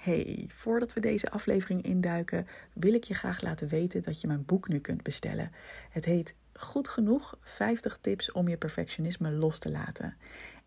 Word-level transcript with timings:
Hey, 0.00 0.44
voordat 0.48 0.92
we 0.92 1.00
deze 1.00 1.30
aflevering 1.30 1.82
induiken, 1.82 2.46
wil 2.72 2.94
ik 2.94 3.04
je 3.04 3.14
graag 3.14 3.42
laten 3.42 3.68
weten 3.68 4.02
dat 4.02 4.20
je 4.20 4.26
mijn 4.26 4.44
boek 4.44 4.68
nu 4.68 4.78
kunt 4.78 5.02
bestellen. 5.02 5.52
Het 5.90 6.04
heet 6.04 6.34
Goed 6.52 6.88
genoeg 6.88 7.38
50 7.40 7.98
tips 8.00 8.32
om 8.32 8.48
je 8.48 8.56
perfectionisme 8.56 9.30
los 9.30 9.58
te 9.58 9.70
laten. 9.70 10.16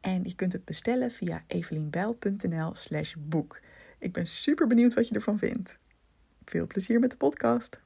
En 0.01 0.23
je 0.23 0.35
kunt 0.35 0.53
het 0.53 0.65
bestellen 0.65 1.11
via 1.11 1.43
evelienbijl.nl/slash 1.47 3.13
boek. 3.19 3.59
Ik 3.99 4.13
ben 4.13 4.27
super 4.27 4.67
benieuwd 4.67 4.93
wat 4.93 5.07
je 5.07 5.15
ervan 5.15 5.37
vindt. 5.37 5.79
Veel 6.45 6.67
plezier 6.67 6.99
met 6.99 7.11
de 7.11 7.17
podcast. 7.17 7.79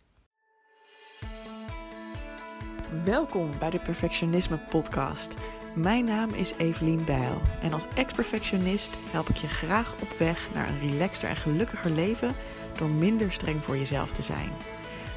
Welkom 3.03 3.51
bij 3.59 3.69
de 3.69 3.79
Perfectionisme 3.79 4.57
Podcast. 4.57 5.33
Mijn 5.77 6.05
naam 6.05 6.29
is 6.29 6.53
Evelien 6.53 7.05
Bijl 7.05 7.41
en 7.61 7.73
als 7.73 7.85
ex-perfectionist 7.95 8.97
help 9.11 9.29
ik 9.29 9.35
je 9.35 9.47
graag 9.47 10.01
op 10.01 10.09
weg 10.17 10.53
naar 10.53 10.69
een 10.69 10.89
relaxter 10.89 11.29
en 11.29 11.35
gelukkiger 11.35 11.91
leven 11.91 12.35
door 12.77 12.89
minder 12.89 13.31
streng 13.31 13.63
voor 13.63 13.77
jezelf 13.77 14.11
te 14.11 14.21
zijn. 14.21 14.49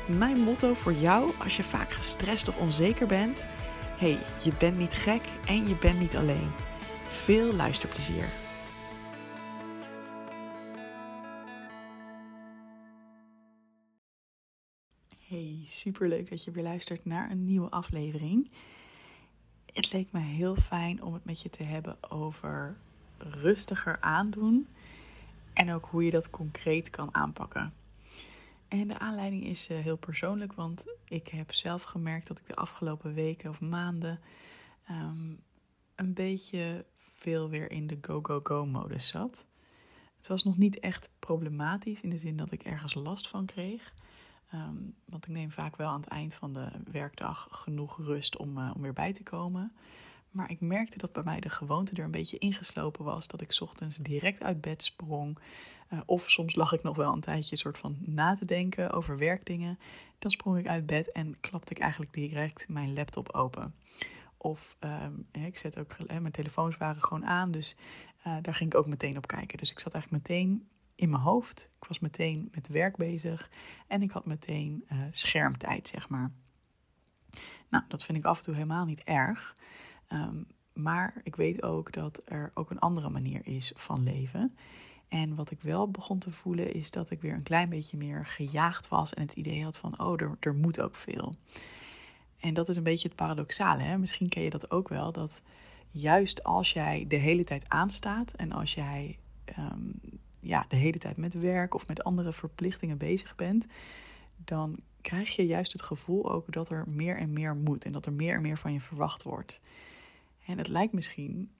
Mijn 0.06 0.40
motto 0.40 0.74
voor 0.74 0.92
jou 0.92 1.30
als 1.38 1.56
je 1.56 1.62
vaak 1.62 1.92
gestrest 1.92 2.48
of 2.48 2.56
onzeker 2.56 3.06
bent: 3.06 3.44
hey, 3.98 4.18
je 4.42 4.52
bent 4.58 4.76
niet 4.76 4.92
gek 4.92 5.22
en 5.46 5.68
je 5.68 5.76
bent 5.76 6.00
niet 6.00 6.16
alleen. 6.16 6.50
Veel 7.08 7.52
luisterplezier. 7.52 8.24
Hey, 15.28 15.64
superleuk 15.66 16.30
dat 16.30 16.44
je 16.44 16.50
weer 16.50 16.64
luistert 16.64 17.04
naar 17.04 17.30
een 17.30 17.44
nieuwe 17.44 17.70
aflevering. 17.70 18.50
Het 19.72 19.92
leek 19.92 20.12
me 20.12 20.20
heel 20.20 20.56
fijn 20.56 21.02
om 21.02 21.14
het 21.14 21.24
met 21.24 21.40
je 21.40 21.50
te 21.50 21.62
hebben 21.62 22.10
over 22.10 22.76
rustiger 23.18 24.00
aandoen 24.00 24.68
en 25.52 25.72
ook 25.72 25.86
hoe 25.86 26.04
je 26.04 26.10
dat 26.10 26.30
concreet 26.30 26.90
kan 26.90 27.14
aanpakken. 27.14 27.72
En 28.68 28.88
de 28.88 28.98
aanleiding 28.98 29.44
is 29.44 29.68
eh, 29.68 29.78
heel 29.78 29.96
persoonlijk, 29.96 30.52
want 30.52 30.84
ik 31.04 31.28
heb 31.28 31.52
zelf 31.52 31.82
gemerkt 31.82 32.26
dat 32.26 32.38
ik 32.38 32.46
de 32.46 32.54
afgelopen 32.54 33.14
weken 33.14 33.50
of 33.50 33.60
maanden 33.60 34.20
um, 34.90 35.40
een 35.94 36.14
beetje 36.14 36.84
veel 36.96 37.48
weer 37.48 37.70
in 37.70 37.86
de 37.86 37.98
go-go-go-modus 38.00 39.08
zat. 39.08 39.46
Het 40.16 40.28
was 40.28 40.44
nog 40.44 40.58
niet 40.58 40.78
echt 40.78 41.12
problematisch 41.18 42.00
in 42.00 42.10
de 42.10 42.18
zin 42.18 42.36
dat 42.36 42.52
ik 42.52 42.62
ergens 42.62 42.94
last 42.94 43.28
van 43.28 43.46
kreeg. 43.46 43.94
Ehm, 44.50 44.76
want 45.04 45.26
ik 45.26 45.32
neem 45.32 45.50
vaak 45.50 45.76
wel 45.76 45.88
aan 45.88 46.00
het 46.00 46.08
eind 46.08 46.34
van 46.34 46.52
de 46.52 46.68
werkdag 46.90 47.48
genoeg 47.50 47.96
rust 47.96 48.36
om, 48.36 48.58
uh, 48.58 48.70
om 48.74 48.82
weer 48.82 48.92
bij 48.92 49.12
te 49.12 49.22
komen. 49.22 49.72
Maar 50.30 50.50
ik 50.50 50.60
merkte 50.60 50.98
dat 50.98 51.12
bij 51.12 51.22
mij 51.22 51.40
de 51.40 51.48
gewoonte 51.48 51.94
er 51.94 52.04
een 52.04 52.10
beetje 52.10 52.38
ingeslopen 52.38 53.04
was. 53.04 53.28
Dat 53.28 53.40
ik 53.40 53.56
ochtends 53.60 53.96
direct 53.96 54.42
uit 54.42 54.60
bed 54.60 54.82
sprong. 54.82 55.38
Uh, 55.92 56.00
of 56.06 56.30
soms 56.30 56.54
lag 56.54 56.72
ik 56.72 56.82
nog 56.82 56.96
wel 56.96 57.12
een 57.12 57.20
tijdje 57.20 57.56
soort 57.56 57.78
van 57.78 57.96
na 58.00 58.36
te 58.36 58.44
denken 58.44 58.90
over 58.92 59.18
werkdingen. 59.18 59.78
Dan 60.18 60.30
sprong 60.30 60.58
ik 60.58 60.66
uit 60.66 60.86
bed 60.86 61.12
en 61.12 61.40
klapte 61.40 61.74
ik 61.74 61.78
eigenlijk 61.78 62.12
direct 62.12 62.68
mijn 62.68 62.92
laptop 62.92 63.32
open. 63.32 63.74
Of 64.36 64.76
um, 64.80 65.26
ik 65.32 65.58
zet 65.58 65.78
ook, 65.78 65.96
mijn 66.08 66.30
telefoons 66.30 66.76
waren 66.76 67.02
gewoon 67.02 67.26
aan, 67.26 67.50
dus 67.50 67.76
uh, 68.26 68.36
daar 68.42 68.54
ging 68.54 68.72
ik 68.72 68.78
ook 68.78 68.86
meteen 68.86 69.16
op 69.16 69.26
kijken. 69.26 69.58
Dus 69.58 69.70
ik 69.70 69.80
zat 69.80 69.92
eigenlijk 69.92 70.28
meteen 70.28 70.68
in 71.00 71.10
mijn 71.10 71.22
hoofd. 71.22 71.70
Ik 71.80 71.88
was 71.88 71.98
meteen 71.98 72.48
met 72.52 72.68
werk 72.68 72.96
bezig 72.96 73.50
en 73.86 74.02
ik 74.02 74.10
had 74.10 74.26
meteen 74.26 74.84
uh, 74.92 74.98
schermtijd, 75.10 75.88
zeg 75.88 76.08
maar. 76.08 76.30
Nou, 77.68 77.84
dat 77.88 78.04
vind 78.04 78.18
ik 78.18 78.24
af 78.24 78.38
en 78.38 78.44
toe 78.44 78.54
helemaal 78.54 78.84
niet 78.84 79.02
erg. 79.02 79.56
Um, 80.12 80.46
maar 80.72 81.20
ik 81.22 81.36
weet 81.36 81.62
ook 81.62 81.92
dat 81.92 82.20
er 82.24 82.50
ook 82.54 82.70
een 82.70 82.78
andere 82.78 83.08
manier 83.08 83.46
is 83.46 83.72
van 83.76 84.02
leven. 84.02 84.56
En 85.08 85.34
wat 85.34 85.50
ik 85.50 85.62
wel 85.62 85.90
begon 85.90 86.18
te 86.18 86.30
voelen 86.30 86.72
is 86.72 86.90
dat 86.90 87.10
ik 87.10 87.20
weer 87.20 87.34
een 87.34 87.42
klein 87.42 87.68
beetje 87.68 87.96
meer 87.96 88.26
gejaagd 88.26 88.88
was 88.88 89.14
en 89.14 89.22
het 89.22 89.32
idee 89.32 89.64
had 89.64 89.78
van, 89.78 90.00
oh, 90.00 90.20
er, 90.20 90.36
er 90.40 90.54
moet 90.54 90.80
ook 90.80 90.94
veel. 90.94 91.34
En 92.38 92.54
dat 92.54 92.68
is 92.68 92.76
een 92.76 92.82
beetje 92.82 93.08
het 93.08 93.16
paradoxale. 93.16 93.82
Hè? 93.82 93.98
Misschien 93.98 94.28
ken 94.28 94.42
je 94.42 94.50
dat 94.50 94.70
ook 94.70 94.88
wel, 94.88 95.12
dat 95.12 95.42
juist 95.90 96.44
als 96.44 96.72
jij 96.72 97.04
de 97.08 97.16
hele 97.16 97.44
tijd 97.44 97.68
aanstaat 97.68 98.32
en 98.32 98.52
als 98.52 98.74
jij 98.74 99.18
um, 99.58 100.00
ja, 100.40 100.64
de 100.68 100.76
hele 100.76 100.98
tijd 100.98 101.16
met 101.16 101.34
werk 101.34 101.74
of 101.74 101.88
met 101.88 102.04
andere 102.04 102.32
verplichtingen 102.32 102.98
bezig 102.98 103.34
bent, 103.34 103.66
dan 104.36 104.78
krijg 105.00 105.36
je 105.36 105.46
juist 105.46 105.72
het 105.72 105.82
gevoel 105.82 106.32
ook 106.32 106.52
dat 106.52 106.70
er 106.70 106.84
meer 106.88 107.16
en 107.16 107.32
meer 107.32 107.56
moet 107.56 107.84
en 107.84 107.92
dat 107.92 108.06
er 108.06 108.12
meer 108.12 108.34
en 108.34 108.42
meer 108.42 108.58
van 108.58 108.72
je 108.72 108.80
verwacht 108.80 109.22
wordt. 109.22 109.60
En 110.46 110.58
het 110.58 110.68
lijkt 110.68 110.92
misschien 110.92 111.50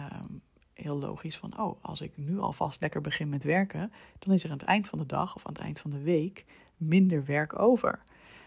um, 0.00 0.42
heel 0.72 0.98
logisch 0.98 1.36
van, 1.36 1.58
oh, 1.58 1.84
als 1.84 2.00
ik 2.00 2.12
nu 2.16 2.38
alvast 2.38 2.80
lekker 2.80 3.00
begin 3.00 3.28
met 3.28 3.44
werken, 3.44 3.92
dan 4.18 4.34
is 4.34 4.44
er 4.44 4.50
aan 4.50 4.58
het 4.58 4.66
eind 4.66 4.88
van 4.88 4.98
de 4.98 5.06
dag 5.06 5.36
of 5.36 5.46
aan 5.46 5.52
het 5.52 5.62
eind 5.62 5.80
van 5.80 5.90
de 5.90 6.02
week 6.02 6.44
minder 6.76 7.24
werk 7.24 7.58
over. 7.58 8.02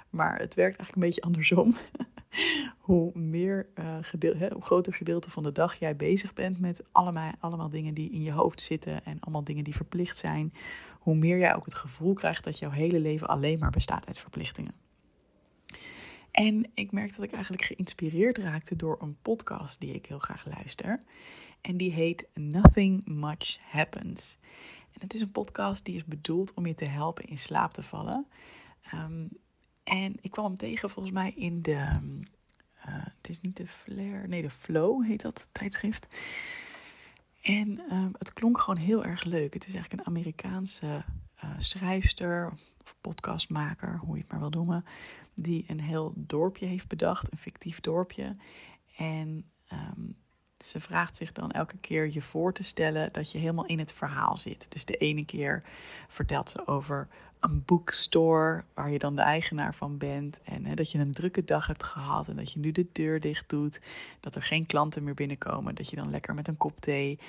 Maar 0.10 0.40
het 0.40 0.54
werkt 0.54 0.78
eigenlijk 0.78 0.96
een 0.96 1.02
beetje 1.02 1.22
andersom. 1.22 1.76
hoe 2.88 3.18
meer 3.18 3.68
uh, 3.76 4.52
hoe 4.52 4.62
groter 4.62 4.94
gedeelte 4.94 5.30
van 5.30 5.44
de 5.44 5.52
dag 5.52 5.76
jij 5.76 5.96
bezig 5.96 6.34
bent 6.34 6.60
met 6.60 6.84
allemaal, 6.92 7.32
allemaal 7.40 7.70
dingen 7.70 7.94
die 7.94 8.12
in 8.12 8.22
je 8.22 8.32
hoofd 8.32 8.62
zitten 8.62 9.06
en 9.06 9.20
allemaal 9.20 9.44
dingen 9.44 9.64
die 9.64 9.76
verplicht 9.76 10.18
zijn, 10.18 10.54
hoe 11.00 11.16
meer 11.16 11.38
jij 11.38 11.56
ook 11.56 11.66
het 11.66 11.76
gevoel 11.76 12.14
krijgt 12.14 12.44
dat 12.44 12.60
jouw 12.60 12.70
hele 12.70 13.00
leven 13.00 13.28
alleen 13.28 13.60
maar 13.60 13.72
bestaat 13.72 14.08
uit 14.08 14.20
verplichtingen. 14.20 14.74
En 16.32 16.70
ik 16.74 16.92
merkte 16.92 17.16
dat 17.16 17.26
ik 17.26 17.34
eigenlijk 17.34 17.64
geïnspireerd 17.64 18.38
raakte 18.38 18.76
door 18.76 18.98
een 19.02 19.18
podcast 19.22 19.80
die 19.80 19.94
ik 19.94 20.06
heel 20.06 20.20
graag 20.20 20.46
luister. 20.46 21.00
En 21.62 21.78
die 21.78 21.92
heet 21.92 22.28
Nothing 22.34 23.06
Much 23.06 23.58
Happens. 23.70 24.38
En 24.94 25.02
het 25.02 25.14
is 25.14 25.22
een 25.22 25.32
podcast 25.32 25.86
die 25.86 25.96
is 25.96 26.06
bedoeld 26.06 26.54
om 26.54 26.66
je 26.66 26.76
te 26.76 26.86
helpen 26.86 27.26
in 27.26 27.38
slaap 27.38 27.74
te 27.74 27.84
vallen. 27.84 28.28
Um, 28.94 29.30
en 29.88 30.16
ik 30.22 30.32
kwam 30.32 30.46
hem 30.46 30.56
tegen 30.56 30.90
volgens 30.90 31.14
mij 31.14 31.34
in 31.36 31.62
de. 31.62 31.90
Het 33.28 33.36
is 33.36 33.42
niet 33.42 33.58
de 33.58 33.68
Flair, 33.68 34.28
nee, 34.28 34.42
de 34.42 34.50
Flow 34.50 35.06
heet 35.06 35.22
dat 35.22 35.50
tijdschrift. 35.52 36.16
En 37.42 37.82
um, 37.92 38.12
het 38.18 38.34
klonk 38.34 38.60
gewoon 38.60 38.80
heel 38.80 39.06
erg 39.06 39.24
leuk. 39.24 39.54
Het 39.54 39.68
is 39.68 39.74
eigenlijk 39.74 40.02
een 40.02 40.16
Amerikaanse 40.16 41.04
uh, 41.44 41.50
schrijfster 41.58 42.52
of 42.84 42.96
podcastmaker, 43.02 43.98
hoe 43.98 44.16
je 44.16 44.22
het 44.22 44.32
maar 44.32 44.40
wil 44.40 44.50
noemen, 44.50 44.86
die 45.34 45.66
een 45.68 45.80
heel 45.80 46.14
dorpje 46.16 46.66
heeft 46.66 46.88
bedacht, 46.88 47.32
een 47.32 47.38
fictief 47.38 47.82
dorpje. 47.82 48.36
En 48.96 49.52
um, 49.72 50.16
ze 50.58 50.80
vraagt 50.80 51.16
zich 51.16 51.32
dan 51.32 51.52
elke 51.52 51.78
keer 51.78 52.14
je 52.14 52.22
voor 52.22 52.54
te 52.54 52.64
stellen 52.64 53.14
dat 53.14 53.32
je 53.32 53.38
helemaal 53.38 53.66
in 53.66 53.80
het 53.80 53.94
verhaal 53.94 54.38
zit. 54.38 54.66
Dus 54.70 54.86
de 54.86 54.98
ene 54.98 55.26
keer 55.26 55.64
vertelt 56.08 56.50
ze 56.50 56.68
over 56.68 57.08
een 57.40 57.64
boekstore 57.66 58.64
waar 58.74 58.92
je 58.92 59.00
dan 59.00 59.16
de 59.16 59.22
eigenaar 59.22 59.74
van 59.74 59.98
bent. 59.98 60.40
En 60.44 60.66
hè, 60.66 60.74
dat 60.74 60.92
je 60.92 61.00
een 61.00 61.14
drukke 61.14 61.46
dag 61.46 61.68
hebt 61.68 61.84
gehad 61.84 62.28
en 62.28 62.36
dat 62.36 62.52
je 62.52 62.60
nu 62.60 62.72
de 62.72 62.86
deur 62.92 63.20
dicht 63.20 63.50
doet. 63.50 63.82
Dat 64.20 64.36
er 64.36 64.42
geen 64.42 64.66
klanten 64.66 65.04
meer 65.04 65.14
binnenkomen. 65.14 65.76
Dat 65.76 65.90
je 65.90 65.96
dan 65.96 66.10
lekker 66.10 66.34
met 66.34 66.48
een 66.48 66.58
kop 66.58 66.80
thee 66.80 67.20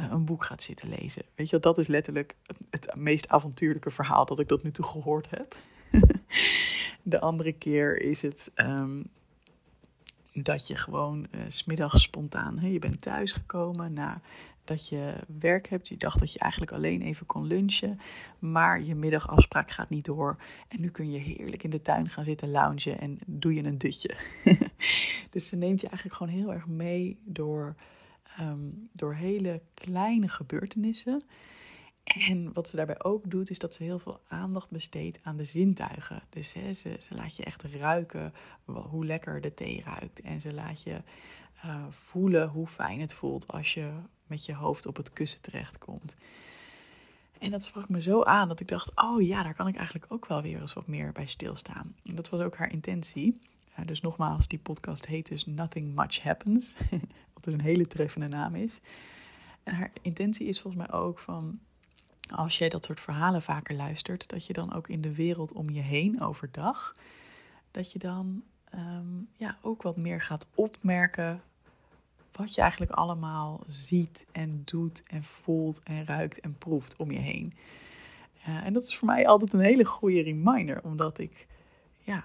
uh, 0.00 0.10
een 0.10 0.24
boek 0.24 0.44
gaat 0.44 0.62
zitten 0.62 0.88
lezen. 0.88 1.22
Weet 1.34 1.50
je, 1.50 1.58
dat 1.58 1.78
is 1.78 1.86
letterlijk 1.86 2.36
het 2.70 2.94
meest 2.96 3.28
avontuurlijke 3.28 3.90
verhaal 3.90 4.26
dat 4.26 4.38
ik 4.38 4.48
tot 4.48 4.62
nu 4.62 4.70
toe 4.70 4.84
gehoord 4.84 5.30
heb. 5.30 5.56
de 7.02 7.20
andere 7.20 7.52
keer 7.52 8.02
is 8.02 8.22
het 8.22 8.50
um, 8.56 9.10
dat 10.32 10.66
je 10.66 10.76
gewoon 10.76 11.26
uh, 11.30 11.40
smiddags 11.48 12.02
spontaan, 12.02 12.58
hè, 12.58 12.68
je 12.68 12.78
bent 12.78 13.00
thuisgekomen 13.00 13.92
na 13.92 14.20
dat 14.64 14.88
je 14.88 15.14
werk 15.38 15.68
hebt. 15.68 15.88
Je 15.88 15.96
dacht 15.96 16.18
dat 16.18 16.32
je 16.32 16.38
eigenlijk 16.38 16.72
alleen 16.72 17.02
even 17.02 17.26
kon 17.26 17.46
lunchen, 17.46 17.98
maar 18.38 18.82
je 18.82 18.94
middagafspraak 18.94 19.70
gaat 19.70 19.88
niet 19.88 20.04
door. 20.04 20.36
En 20.68 20.80
nu 20.80 20.90
kun 20.90 21.10
je 21.10 21.18
heerlijk 21.18 21.62
in 21.62 21.70
de 21.70 21.82
tuin 21.82 22.08
gaan 22.08 22.24
zitten 22.24 22.50
loungen 22.50 23.00
en 23.00 23.18
doe 23.26 23.54
je 23.54 23.64
een 23.64 23.78
dutje. 23.78 24.16
dus 25.30 25.48
ze 25.48 25.56
neemt 25.56 25.80
je 25.80 25.88
eigenlijk 25.88 26.16
gewoon 26.16 26.32
heel 26.32 26.52
erg 26.52 26.66
mee 26.66 27.18
door, 27.24 27.74
um, 28.40 28.88
door 28.92 29.14
hele 29.14 29.60
kleine 29.74 30.28
gebeurtenissen. 30.28 31.22
En 32.04 32.52
wat 32.52 32.68
ze 32.68 32.76
daarbij 32.76 33.02
ook 33.02 33.30
doet, 33.30 33.50
is 33.50 33.58
dat 33.58 33.74
ze 33.74 33.82
heel 33.82 33.98
veel 33.98 34.20
aandacht 34.26 34.70
besteedt 34.70 35.18
aan 35.22 35.36
de 35.36 35.44
zintuigen. 35.44 36.22
Dus 36.28 36.52
hè, 36.52 36.72
ze, 36.72 36.96
ze 37.00 37.14
laat 37.14 37.36
je 37.36 37.44
echt 37.44 37.62
ruiken 37.62 38.32
hoe 38.64 39.06
lekker 39.06 39.40
de 39.40 39.54
thee 39.54 39.82
ruikt. 39.84 40.20
En 40.20 40.40
ze 40.40 40.52
laat 40.52 40.82
je 40.82 41.02
uh, 41.64 41.84
voelen 41.90 42.48
hoe 42.48 42.66
fijn 42.66 43.00
het 43.00 43.14
voelt 43.14 43.48
als 43.48 43.74
je 43.74 43.90
met 44.30 44.44
je 44.44 44.54
hoofd 44.54 44.86
op 44.86 44.96
het 44.96 45.12
kussen 45.12 45.42
terechtkomt. 45.42 46.14
En 47.38 47.50
dat 47.50 47.64
sprak 47.64 47.88
me 47.88 48.02
zo 48.02 48.22
aan 48.22 48.48
dat 48.48 48.60
ik 48.60 48.68
dacht: 48.68 48.90
oh 48.94 49.22
ja, 49.22 49.42
daar 49.42 49.54
kan 49.54 49.68
ik 49.68 49.76
eigenlijk 49.76 50.12
ook 50.12 50.26
wel 50.26 50.42
weer 50.42 50.60
eens 50.60 50.72
wat 50.72 50.86
meer 50.86 51.12
bij 51.12 51.26
stilstaan. 51.26 51.94
En 52.04 52.14
dat 52.14 52.30
was 52.30 52.40
ook 52.40 52.56
haar 52.56 52.72
intentie. 52.72 53.40
Uh, 53.78 53.86
dus 53.86 54.00
nogmaals, 54.00 54.48
die 54.48 54.58
podcast 54.58 55.06
heet 55.06 55.28
dus 55.28 55.46
Nothing 55.46 55.94
Much 55.94 56.22
Happens. 56.22 56.76
wat 57.34 57.44
dus 57.44 57.54
een 57.54 57.60
hele 57.60 57.86
treffende 57.86 58.28
naam 58.28 58.54
is. 58.54 58.80
En 59.62 59.74
haar 59.74 59.90
intentie 60.02 60.46
is 60.46 60.60
volgens 60.60 60.86
mij 60.86 60.98
ook 60.98 61.18
van 61.18 61.58
als 62.30 62.58
jij 62.58 62.68
dat 62.68 62.84
soort 62.84 63.00
verhalen 63.00 63.42
vaker 63.42 63.76
luistert, 63.76 64.28
dat 64.28 64.46
je 64.46 64.52
dan 64.52 64.72
ook 64.72 64.88
in 64.88 65.00
de 65.00 65.14
wereld 65.14 65.52
om 65.52 65.70
je 65.70 65.80
heen 65.80 66.20
overdag, 66.20 66.94
dat 67.70 67.92
je 67.92 67.98
dan 67.98 68.42
um, 68.74 69.28
ja, 69.36 69.58
ook 69.60 69.82
wat 69.82 69.96
meer 69.96 70.20
gaat 70.20 70.46
opmerken 70.54 71.42
wat 72.32 72.54
je 72.54 72.60
eigenlijk 72.60 72.92
allemaal 72.92 73.60
ziet 73.66 74.26
en 74.32 74.62
doet 74.64 75.02
en 75.06 75.24
voelt 75.24 75.82
en 75.82 76.06
ruikt 76.06 76.40
en 76.40 76.58
proeft 76.58 76.96
om 76.96 77.10
je 77.10 77.18
heen. 77.18 77.54
Uh, 78.48 78.66
en 78.66 78.72
dat 78.72 78.82
is 78.82 78.96
voor 78.96 79.08
mij 79.08 79.26
altijd 79.26 79.52
een 79.52 79.60
hele 79.60 79.84
goede 79.84 80.22
reminder, 80.22 80.82
omdat 80.82 81.18
ik, 81.18 81.46
ja, 81.98 82.24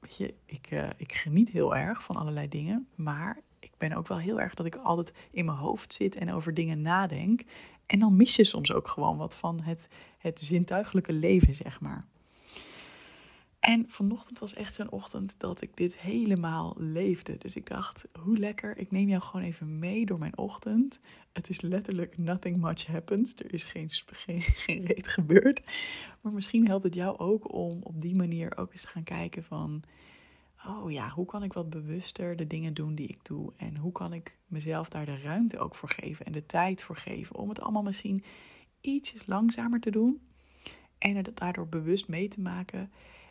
weet 0.00 0.16
je, 0.16 0.34
ik, 0.46 0.70
uh, 0.70 0.88
ik 0.96 1.12
geniet 1.12 1.48
heel 1.48 1.76
erg 1.76 2.04
van 2.04 2.16
allerlei 2.16 2.48
dingen, 2.48 2.88
maar 2.94 3.40
ik 3.58 3.72
ben 3.78 3.92
ook 3.92 4.08
wel 4.08 4.18
heel 4.18 4.40
erg 4.40 4.54
dat 4.54 4.66
ik 4.66 4.74
altijd 4.74 5.12
in 5.30 5.44
mijn 5.44 5.58
hoofd 5.58 5.92
zit 5.92 6.16
en 6.16 6.32
over 6.32 6.54
dingen 6.54 6.82
nadenk. 6.82 7.42
En 7.86 7.98
dan 7.98 8.16
mis 8.16 8.36
je 8.36 8.44
soms 8.44 8.72
ook 8.72 8.88
gewoon 8.88 9.16
wat 9.16 9.36
van 9.36 9.62
het, 9.62 9.88
het 10.18 10.40
zintuigelijke 10.40 11.12
leven, 11.12 11.54
zeg 11.54 11.80
maar. 11.80 12.04
En 13.60 13.84
vanochtend 13.88 14.38
was 14.38 14.54
echt 14.54 14.74
zo'n 14.74 14.90
ochtend 14.90 15.34
dat 15.38 15.60
ik 15.60 15.76
dit 15.76 15.98
helemaal 15.98 16.74
leefde. 16.78 17.38
Dus 17.38 17.56
ik 17.56 17.66
dacht, 17.66 18.08
hoe 18.20 18.38
lekker, 18.38 18.78
ik 18.78 18.90
neem 18.90 19.08
jou 19.08 19.22
gewoon 19.22 19.46
even 19.46 19.78
mee 19.78 20.06
door 20.06 20.18
mijn 20.18 20.38
ochtend. 20.38 21.00
Het 21.32 21.48
is 21.48 21.60
letterlijk 21.60 22.18
nothing 22.18 22.56
much 22.56 22.86
happens. 22.86 23.34
Er 23.34 23.54
is 23.54 23.64
geen, 23.64 23.88
geen, 24.66 24.84
reet 24.84 25.08
gebeurd. 25.08 25.60
Maar 26.20 26.32
misschien 26.32 26.66
helpt 26.66 26.84
het 26.84 26.94
jou 26.94 27.18
ook 27.18 27.52
om 27.52 27.80
op 27.82 28.00
die 28.00 28.16
manier 28.16 28.56
ook 28.56 28.72
eens 28.72 28.82
te 28.82 28.88
gaan 28.88 29.02
kijken 29.02 29.44
van... 29.44 29.82
Oh 30.66 30.90
ja, 30.90 31.08
hoe 31.08 31.26
kan 31.26 31.42
ik 31.42 31.52
wat 31.52 31.70
bewuster 31.70 32.36
de 32.36 32.46
dingen 32.46 32.74
doen 32.74 32.94
die 32.94 33.08
ik 33.08 33.24
doe? 33.24 33.52
En 33.56 33.76
hoe 33.76 33.92
kan 33.92 34.12
ik 34.12 34.36
mezelf 34.46 34.88
daar 34.88 35.06
de 35.06 35.18
ruimte 35.18 35.58
ook 35.58 35.74
voor 35.74 35.88
geven 35.88 36.26
en 36.26 36.32
de 36.32 36.46
tijd 36.46 36.82
voor 36.82 36.96
geven 36.96 37.36
om 37.36 37.48
het 37.48 37.60
allemaal 37.60 37.82
misschien 37.82 38.24
ietsjes 38.80 39.26
langzamer 39.26 39.80
te 39.80 39.90
doen 39.90 40.20
en 40.98 41.16
het 41.16 41.36
daardoor 41.36 41.68
bewust 41.68 42.08
mee 42.08 42.28
te 42.28 42.40
maken 42.40 42.90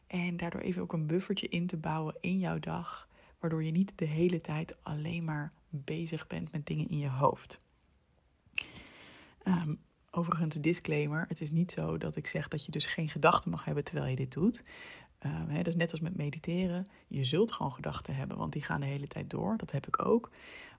en 0.10 0.38
daardoor 0.38 0.62
even 0.62 0.82
ook 0.82 0.94
een 0.94 1.08
buffertje 1.08 1.48
in 1.48 1.68
te 1.68 1.78
bouwen 1.78 2.16
in 2.22 2.40
jouw 2.40 2.60
dag, 2.60 3.08
waardoor 3.40 3.64
je 3.64 3.72
niet 3.72 3.92
de 3.96 4.06
hele 4.06 4.42
tijd 4.42 4.84
alleen 4.84 5.24
maar 5.24 5.52
bezig 5.70 6.28
bent 6.28 6.52
met 6.52 6.66
dingen 6.66 6.90
in 6.90 6.98
je 6.98 7.10
hoofd. 7.10 7.62
Um, 9.44 9.80
overigens, 10.12 10.56
disclaimer: 10.56 11.26
het 11.28 11.42
is 11.42 11.52
niet 11.52 11.72
zo 11.72 11.98
dat 11.98 12.16
ik 12.16 12.28
zeg 12.28 12.48
dat 12.48 12.66
je 12.66 12.72
dus 12.72 12.86
geen 12.86 13.10
gedachten 13.10 13.52
mag 13.52 13.66
hebben 13.66 13.84
terwijl 13.84 14.10
je 14.10 14.16
dit 14.16 14.32
doet. 14.32 14.64
Um, 15.26 15.56
dat 15.56 15.68
is 15.68 15.76
net 15.76 15.92
als 15.92 16.00
met 16.00 16.18
mediteren. 16.18 16.86
Je 17.08 17.24
zult 17.24 17.52
gewoon 17.52 17.74
gedachten 17.74 18.16
hebben, 18.16 18.38
want 18.38 18.54
die 18.54 18.62
gaan 18.62 18.80
de 18.80 18.86
hele 18.86 19.08
tijd 19.08 19.30
door. 19.30 19.58
Dat 19.58 19.72
heb 19.72 19.88
ik 19.88 20.06
ook. 20.06 20.30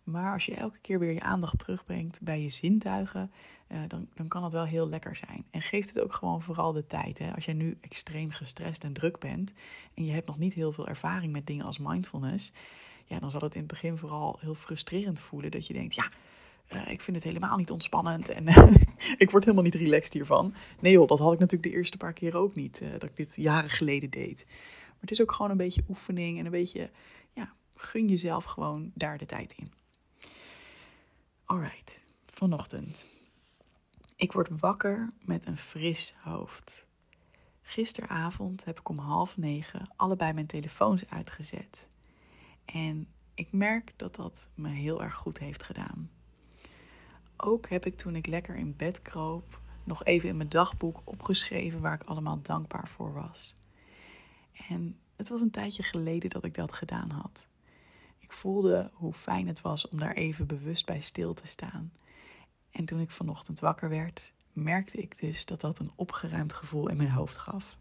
Maar 0.04 0.32
als 0.32 0.46
je 0.46 0.54
elke 0.54 0.78
keer 0.78 0.98
weer 0.98 1.12
je 1.12 1.20
aandacht 1.20 1.58
terugbrengt 1.58 2.20
bij 2.22 2.42
je 2.42 2.48
zintuigen, 2.48 3.30
uh, 3.68 3.78
dan, 3.88 4.08
dan 4.14 4.28
kan 4.28 4.44
het 4.44 4.52
wel 4.52 4.64
heel 4.64 4.88
lekker 4.88 5.16
zijn. 5.16 5.44
En 5.50 5.62
geeft 5.62 5.88
het 5.88 6.00
ook 6.00 6.12
gewoon 6.12 6.42
vooral 6.42 6.72
de 6.72 6.86
tijd. 6.86 7.18
Hè? 7.18 7.34
Als 7.34 7.44
jij 7.44 7.54
nu 7.54 7.78
extreem 7.80 8.30
gestrest 8.30 8.84
en 8.84 8.92
druk 8.92 9.18
bent 9.18 9.52
en 9.94 10.04
je 10.04 10.12
hebt 10.12 10.26
nog 10.26 10.38
niet 10.38 10.54
heel 10.54 10.72
veel 10.72 10.88
ervaring 10.88 11.32
met 11.32 11.46
dingen 11.46 11.64
als 11.64 11.78
mindfulness, 11.78 12.52
ja, 13.04 13.18
dan 13.18 13.30
zal 13.30 13.40
het 13.40 13.54
in 13.54 13.60
het 13.60 13.70
begin 13.70 13.98
vooral 13.98 14.38
heel 14.40 14.54
frustrerend 14.54 15.20
voelen 15.20 15.50
dat 15.50 15.66
je 15.66 15.72
denkt, 15.72 15.94
ja, 15.94 16.10
uh, 16.72 16.88
ik 16.88 17.00
vind 17.00 17.16
het 17.16 17.26
helemaal 17.26 17.56
niet 17.56 17.70
ontspannend 17.70 18.28
en 18.28 18.46
ik 19.24 19.30
word 19.30 19.44
helemaal 19.44 19.64
niet 19.64 19.74
relaxed 19.74 20.12
hiervan. 20.12 20.54
Nee 20.80 20.92
joh, 20.92 21.08
dat 21.08 21.18
had 21.18 21.32
ik 21.32 21.38
natuurlijk 21.38 21.70
de 21.70 21.76
eerste 21.78 21.96
paar 21.96 22.12
keer 22.12 22.36
ook 22.36 22.54
niet, 22.54 22.80
uh, 22.82 22.90
dat 22.92 23.02
ik 23.02 23.16
dit 23.16 23.36
jaren 23.36 23.70
geleden 23.70 24.10
deed. 24.10 24.44
Maar 24.46 25.00
het 25.00 25.10
is 25.10 25.20
ook 25.20 25.32
gewoon 25.32 25.50
een 25.50 25.56
beetje 25.56 25.84
oefening 25.88 26.38
en 26.38 26.44
een 26.44 26.50
beetje, 26.50 26.90
ja, 27.32 27.52
gun 27.74 28.08
jezelf 28.08 28.44
gewoon 28.44 28.90
daar 28.94 29.18
de 29.18 29.26
tijd 29.26 29.52
in. 29.52 29.72
Alright, 31.44 32.02
vanochtend. 32.26 33.12
Ik 34.16 34.32
word 34.32 34.48
wakker 34.60 35.08
met 35.20 35.46
een 35.46 35.56
fris 35.56 36.14
hoofd. 36.22 36.86
Gisteravond 37.62 38.64
heb 38.64 38.78
ik 38.78 38.88
om 38.88 38.98
half 38.98 39.36
negen 39.36 39.90
allebei 39.96 40.32
mijn 40.32 40.46
telefoons 40.46 41.08
uitgezet. 41.08 41.88
En 42.64 43.08
ik 43.34 43.52
merk 43.52 43.92
dat 43.96 44.14
dat 44.14 44.48
me 44.54 44.68
heel 44.68 45.02
erg 45.02 45.14
goed 45.14 45.38
heeft 45.38 45.62
gedaan. 45.62 46.10
Ook 47.42 47.68
heb 47.68 47.86
ik 47.86 47.96
toen 47.96 48.16
ik 48.16 48.26
lekker 48.26 48.56
in 48.56 48.76
bed 48.76 49.02
kroop 49.02 49.60
nog 49.84 50.04
even 50.04 50.28
in 50.28 50.36
mijn 50.36 50.48
dagboek 50.48 51.00
opgeschreven 51.04 51.80
waar 51.80 51.94
ik 51.94 52.02
allemaal 52.02 52.42
dankbaar 52.42 52.88
voor 52.88 53.12
was. 53.12 53.54
En 54.68 54.98
het 55.16 55.28
was 55.28 55.40
een 55.40 55.50
tijdje 55.50 55.82
geleden 55.82 56.30
dat 56.30 56.44
ik 56.44 56.54
dat 56.54 56.72
gedaan 56.72 57.10
had. 57.10 57.48
Ik 58.18 58.32
voelde 58.32 58.90
hoe 58.92 59.12
fijn 59.12 59.46
het 59.46 59.60
was 59.60 59.88
om 59.88 59.98
daar 59.98 60.14
even 60.14 60.46
bewust 60.46 60.86
bij 60.86 61.00
stil 61.00 61.34
te 61.34 61.46
staan. 61.46 61.92
En 62.70 62.84
toen 62.84 63.00
ik 63.00 63.10
vanochtend 63.10 63.60
wakker 63.60 63.88
werd, 63.88 64.32
merkte 64.52 64.96
ik 64.96 65.18
dus 65.20 65.46
dat 65.46 65.60
dat 65.60 65.78
een 65.78 65.92
opgeruimd 65.94 66.52
gevoel 66.52 66.88
in 66.88 66.96
mijn 66.96 67.10
hoofd 67.10 67.36
gaf. 67.36 67.78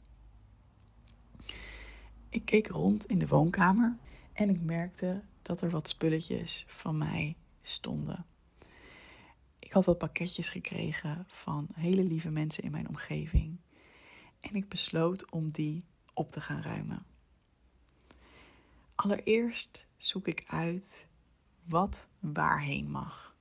Ik 2.30 2.46
keek 2.46 2.68
rond 2.68 3.06
in 3.06 3.20
de 3.20 3.28
woonkamer 3.28 3.98
en 4.34 4.50
ik 4.50 4.62
merkte 4.62 5.22
dat 5.42 5.62
er 5.62 5.70
wat 5.70 5.88
spulletjes 5.88 6.66
van 6.68 6.98
mij 6.98 7.36
stonden. 7.62 8.26
Ik 9.70 9.76
had 9.76 9.86
wat 9.86 9.98
pakketjes 9.98 10.50
gekregen 10.50 11.26
van 11.28 11.68
hele 11.74 12.04
lieve 12.04 12.30
mensen 12.30 12.64
in 12.64 12.72
mijn 12.72 12.88
omgeving. 12.88 13.58
En 14.40 14.56
ik 14.56 14.70
besloot 14.70 15.32
om 15.32 15.52
die 15.52 15.82
op 16.14 16.32
te 16.32 16.42
gaan 16.42 16.62
ruimen. 16.62 17.06
Allereerst 18.96 19.88
zoek 19.98 20.28
ik 20.28 20.44
uit 20.48 21.08
wat 21.64 22.08
waarheen 22.20 22.92
mag. 22.92 23.36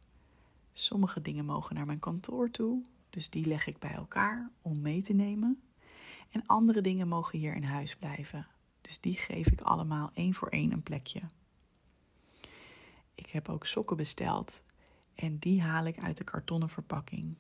Sommige 0.73 1.21
dingen 1.21 1.45
mogen 1.45 1.75
naar 1.75 1.87
mijn 1.87 1.99
kantoor 1.99 2.51
toe, 2.51 2.85
dus 3.11 3.31
die 3.31 3.47
leg 3.47 3.67
ik 3.67 3.79
bij 3.79 3.93
elkaar 3.93 4.51
om 4.63 4.81
mee 4.81 5.03
te 5.03 5.13
nemen. 5.13 5.63
En 6.31 6.47
andere 6.47 6.81
dingen 6.81 7.09
mogen 7.09 7.39
hier 7.39 7.55
in 7.55 7.65
huis 7.65 7.97
blijven, 7.97 8.47
dus 8.81 9.01
die 9.01 9.17
geef 9.17 9.47
ik 9.47 9.61
allemaal 9.61 10.11
één 10.15 10.35
voor 10.35 10.49
één 10.49 10.73
een 10.73 10.83
plekje. 10.83 11.21
Ik 13.15 13.27
heb 13.31 13.49
ook 13.49 13.67
sokken 13.67 13.97
besteld 13.97 14.61
en 15.21 15.39
die 15.39 15.63
haal 15.63 15.85
ik 15.85 15.99
uit 15.99 16.17
de 16.17 16.25
kartonnen 16.25 16.69
verpakking. 16.69 17.35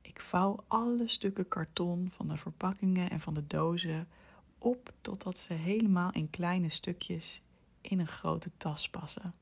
Ik 0.00 0.20
vouw 0.20 0.64
alle 0.66 1.08
stukken 1.08 1.48
karton 1.48 2.10
van 2.14 2.28
de 2.28 2.36
verpakkingen 2.36 3.10
en 3.10 3.20
van 3.20 3.34
de 3.34 3.46
dozen 3.46 4.08
op 4.58 4.92
totdat 5.00 5.38
ze 5.38 5.54
helemaal 5.54 6.12
in 6.12 6.30
kleine 6.30 6.68
stukjes 6.68 7.42
in 7.80 7.98
een 7.98 8.06
grote 8.06 8.50
tas 8.56 8.90
passen. 8.90 9.34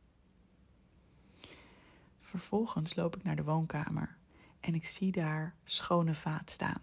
Vervolgens 2.20 2.94
loop 2.94 3.17
ik 3.17 3.23
naar 3.23 3.37
de 3.37 3.44
woonkamer 3.44 4.17
en 4.61 4.75
ik 4.75 4.87
zie 4.87 5.12
daar 5.12 5.55
schone 5.64 6.14
vaat 6.14 6.50
staan. 6.50 6.82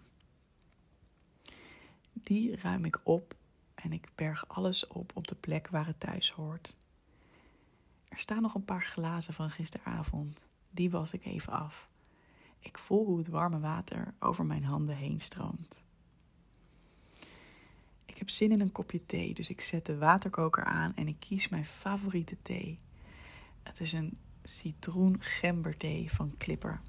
Die 2.12 2.56
ruim 2.56 2.84
ik 2.84 3.00
op 3.02 3.34
en 3.74 3.92
ik 3.92 4.08
berg 4.14 4.48
alles 4.48 4.86
op 4.86 5.12
op 5.14 5.26
de 5.26 5.34
plek 5.34 5.68
waar 5.68 5.86
het 5.86 6.00
thuis 6.00 6.30
hoort. 6.30 6.76
Er 8.12 8.18
staan 8.18 8.42
nog 8.42 8.54
een 8.54 8.64
paar 8.64 8.84
glazen 8.84 9.34
van 9.34 9.50
gisteravond. 9.50 10.46
Die 10.70 10.90
was 10.90 11.12
ik 11.12 11.24
even 11.24 11.52
af. 11.52 11.88
Ik 12.58 12.78
voel 12.78 13.06
hoe 13.06 13.18
het 13.18 13.28
warme 13.28 13.60
water 13.60 14.14
over 14.18 14.46
mijn 14.46 14.64
handen 14.64 14.96
heen 14.96 15.20
stroomt. 15.20 15.82
Ik 18.04 18.18
heb 18.18 18.30
zin 18.30 18.52
in 18.52 18.60
een 18.60 18.72
kopje 18.72 19.06
thee, 19.06 19.34
dus 19.34 19.50
ik 19.50 19.60
zet 19.60 19.86
de 19.86 19.98
waterkoker 19.98 20.64
aan 20.64 20.94
en 20.94 21.08
ik 21.08 21.16
kies 21.18 21.48
mijn 21.48 21.66
favoriete 21.66 22.36
thee. 22.42 22.78
Het 23.62 23.80
is 23.80 23.92
een 23.92 24.18
citroen-gemberthee 24.42 26.12
van 26.12 26.34
Clipper. 26.38 26.80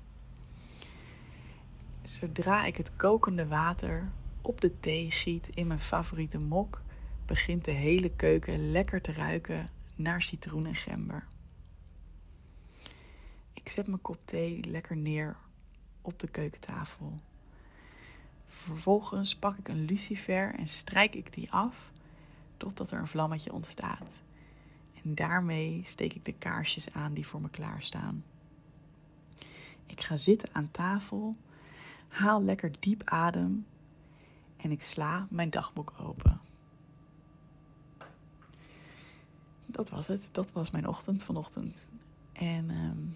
Zodra 2.04 2.66
ik 2.66 2.78
het 2.78 2.96
kokende 2.96 3.48
water 3.48 4.12
op 4.42 4.62
de 4.62 4.80
thee 4.80 5.12
giet 5.12 5.50
in 5.54 5.68
mijn 5.68 5.80
favoriete 5.80 6.40
mok, 6.40 6.82
begint 7.26 7.66
de 7.66 7.72
hele 7.72 8.10
keuken 8.10 8.72
lekker 8.72 9.02
te 9.02 9.12
ruiken 9.12 9.70
naar 9.96 10.22
citroen 10.22 10.66
en 10.66 10.76
gember. 10.76 11.28
Ik 13.54 13.70
zet 13.70 13.88
mijn 13.88 14.02
kop 14.02 14.20
thee 14.26 14.64
lekker 14.64 14.98
neer 14.98 15.38
op 16.02 16.20
de 16.20 16.28
keukentafel. 16.28 17.20
Vervolgens 18.48 19.36
pak 19.36 19.58
ik 19.58 19.68
een 19.68 19.86
lucifer 19.86 20.56
en 20.56 20.68
strijk 20.68 21.16
ik 21.16 21.34
die 21.34 21.52
af 21.52 21.92
totdat 22.58 22.92
er 22.92 23.00
een 23.00 23.08
vlammetje 23.08 23.54
ontstaat. 23.54 24.22
En 25.04 25.16
daarmee 25.16 25.82
steek 25.84 26.14
ik 26.14 26.26
de 26.26 26.34
kaarsjes 26.34 26.94
aan 26.94 27.14
die 27.14 27.28
voor 27.28 27.42
me 27.42 27.50
klaarstaan. 27.50 28.24
Ik 29.86 30.02
ga 30.02 30.16
zitten 30.16 30.50
aan 30.52 30.72
tafel, 30.72 31.36
haal 32.08 32.44
lekker 32.44 32.72
diep 32.80 33.02
adem 33.06 33.66
en 34.58 34.72
ik 34.72 34.84
sla 34.84 35.28
mijn 35.30 35.50
dagboek 35.50 35.94
open. 36.00 36.42
Dat 39.74 39.90
was 39.90 40.08
het. 40.08 40.30
Dat 40.32 40.52
was 40.52 40.72
mijn 40.72 40.88
ochtend 40.88 41.26
vanochtend. 41.26 41.86
En 42.34 42.70
um, 42.70 43.16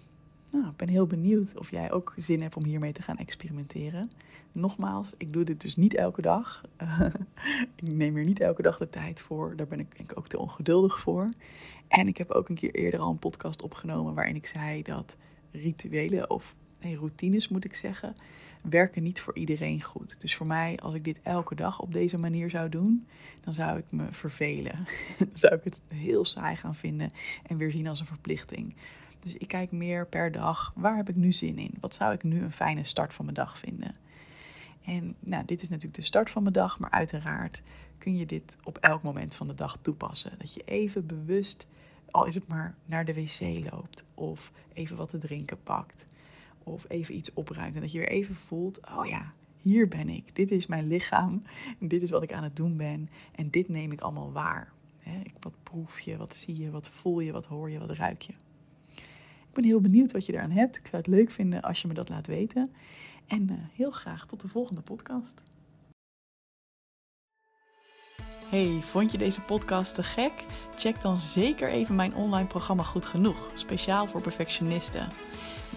nou, 0.50 0.66
ik 0.66 0.76
ben 0.76 0.88
heel 0.88 1.06
benieuwd 1.06 1.58
of 1.58 1.70
jij 1.70 1.92
ook 1.92 2.14
zin 2.16 2.42
hebt 2.42 2.56
om 2.56 2.64
hiermee 2.64 2.92
te 2.92 3.02
gaan 3.02 3.16
experimenteren. 3.16 4.10
Nogmaals, 4.52 5.14
ik 5.16 5.32
doe 5.32 5.44
dit 5.44 5.60
dus 5.60 5.76
niet 5.76 5.94
elke 5.94 6.22
dag. 6.22 6.62
ik 7.82 7.92
neem 7.92 8.14
hier 8.14 8.24
niet 8.24 8.40
elke 8.40 8.62
dag 8.62 8.78
de 8.78 8.88
tijd 8.88 9.20
voor. 9.20 9.56
Daar 9.56 9.66
ben 9.66 9.80
ik 9.80 9.96
denk 9.96 10.10
ik 10.10 10.18
ook 10.18 10.28
te 10.28 10.38
ongeduldig 10.38 11.00
voor. 11.00 11.28
En 11.88 12.08
ik 12.08 12.16
heb 12.16 12.30
ook 12.30 12.48
een 12.48 12.54
keer 12.54 12.74
eerder 12.74 13.00
al 13.00 13.10
een 13.10 13.18
podcast 13.18 13.62
opgenomen 13.62 14.14
waarin 14.14 14.36
ik 14.36 14.46
zei 14.46 14.82
dat 14.82 15.16
rituelen 15.50 16.30
of 16.30 16.54
routines 16.80 17.48
moet 17.48 17.64
ik 17.64 17.74
zeggen, 17.74 18.14
werken 18.62 19.02
niet 19.02 19.20
voor 19.20 19.36
iedereen 19.36 19.82
goed. 19.82 20.16
Dus 20.18 20.36
voor 20.36 20.46
mij, 20.46 20.78
als 20.82 20.94
ik 20.94 21.04
dit 21.04 21.20
elke 21.22 21.54
dag 21.54 21.80
op 21.80 21.92
deze 21.92 22.18
manier 22.18 22.50
zou 22.50 22.68
doen, 22.68 23.06
dan 23.40 23.54
zou 23.54 23.78
ik 23.78 23.92
me 23.92 24.06
vervelen. 24.10 24.86
dan 25.18 25.28
zou 25.32 25.54
ik 25.54 25.64
het 25.64 25.80
heel 25.88 26.24
saai 26.24 26.56
gaan 26.56 26.74
vinden 26.74 27.10
en 27.46 27.56
weer 27.56 27.70
zien 27.70 27.86
als 27.86 28.00
een 28.00 28.06
verplichting. 28.06 28.74
Dus 29.20 29.34
ik 29.34 29.48
kijk 29.48 29.72
meer 29.72 30.06
per 30.06 30.32
dag, 30.32 30.72
waar 30.74 30.96
heb 30.96 31.08
ik 31.08 31.16
nu 31.16 31.32
zin 31.32 31.58
in? 31.58 31.74
Wat 31.80 31.94
zou 31.94 32.12
ik 32.14 32.22
nu 32.22 32.42
een 32.42 32.52
fijne 32.52 32.84
start 32.84 33.12
van 33.12 33.24
mijn 33.24 33.36
dag 33.36 33.58
vinden? 33.58 33.96
En 34.84 35.14
nou, 35.20 35.44
dit 35.44 35.62
is 35.62 35.68
natuurlijk 35.68 35.96
de 35.96 36.06
start 36.06 36.30
van 36.30 36.42
mijn 36.42 36.54
dag, 36.54 36.78
maar 36.78 36.90
uiteraard 36.90 37.62
kun 37.98 38.16
je 38.16 38.26
dit 38.26 38.56
op 38.64 38.78
elk 38.78 39.02
moment 39.02 39.34
van 39.34 39.46
de 39.46 39.54
dag 39.54 39.78
toepassen. 39.82 40.32
Dat 40.38 40.54
je 40.54 40.62
even 40.64 41.06
bewust, 41.06 41.66
al 42.10 42.24
is 42.24 42.34
het 42.34 42.48
maar 42.48 42.74
naar 42.84 43.04
de 43.04 43.14
wc 43.14 43.70
loopt, 43.70 44.04
of 44.14 44.52
even 44.72 44.96
wat 44.96 45.08
te 45.08 45.18
drinken 45.18 45.62
pakt, 45.62 46.06
of 46.68 46.84
even 46.88 47.16
iets 47.16 47.34
opruimt. 47.34 47.74
En 47.74 47.80
dat 47.80 47.92
je 47.92 47.98
weer 47.98 48.08
even 48.08 48.34
voelt, 48.34 48.80
oh 48.98 49.06
ja, 49.06 49.32
hier 49.60 49.88
ben 49.88 50.08
ik. 50.08 50.34
Dit 50.34 50.50
is 50.50 50.66
mijn 50.66 50.86
lichaam. 50.86 51.42
Dit 51.78 52.02
is 52.02 52.10
wat 52.10 52.22
ik 52.22 52.32
aan 52.32 52.42
het 52.42 52.56
doen 52.56 52.76
ben. 52.76 53.08
En 53.34 53.50
dit 53.50 53.68
neem 53.68 53.92
ik 53.92 54.00
allemaal 54.00 54.32
waar. 54.32 54.72
Wat 55.40 55.54
proef 55.62 56.00
je, 56.00 56.16
wat 56.16 56.36
zie 56.36 56.56
je, 56.56 56.70
wat 56.70 56.90
voel 56.90 57.20
je, 57.20 57.32
wat 57.32 57.46
hoor 57.46 57.70
je, 57.70 57.78
wat 57.78 57.90
ruik 57.90 58.22
je. 58.22 58.32
Ik 59.48 59.54
ben 59.54 59.64
heel 59.64 59.80
benieuwd 59.80 60.12
wat 60.12 60.26
je 60.26 60.32
eraan 60.32 60.50
hebt. 60.50 60.76
Ik 60.76 60.86
zou 60.86 60.96
het 60.96 61.06
leuk 61.06 61.30
vinden 61.30 61.62
als 61.62 61.82
je 61.82 61.88
me 61.88 61.94
dat 61.94 62.08
laat 62.08 62.26
weten. 62.26 62.70
En 63.26 63.42
uh, 63.50 63.56
heel 63.72 63.90
graag 63.90 64.26
tot 64.26 64.40
de 64.40 64.48
volgende 64.48 64.80
podcast. 64.80 65.42
Hey, 68.48 68.80
vond 68.82 69.12
je 69.12 69.18
deze 69.18 69.40
podcast 69.40 69.94
te 69.94 70.02
gek? 70.02 70.32
Check 70.76 71.00
dan 71.00 71.18
zeker 71.18 71.68
even 71.68 71.94
mijn 71.94 72.14
online 72.14 72.46
programma 72.46 72.82
Goed 72.82 73.06
Genoeg, 73.06 73.50
speciaal 73.54 74.06
voor 74.06 74.20
perfectionisten. 74.20 75.08